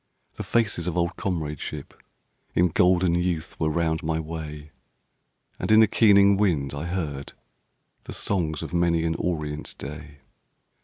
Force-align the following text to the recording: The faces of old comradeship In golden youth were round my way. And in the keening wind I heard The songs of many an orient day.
The 0.33 0.41
faces 0.43 0.87
of 0.87 0.97
old 0.97 1.15
comradeship 1.15 1.93
In 2.55 2.69
golden 2.69 3.13
youth 3.13 3.55
were 3.59 3.69
round 3.69 4.01
my 4.01 4.19
way. 4.19 4.71
And 5.59 5.69
in 5.71 5.79
the 5.79 5.85
keening 5.85 6.37
wind 6.37 6.73
I 6.73 6.85
heard 6.85 7.33
The 8.05 8.13
songs 8.13 8.63
of 8.63 8.73
many 8.73 9.03
an 9.05 9.13
orient 9.19 9.75
day. 9.77 10.21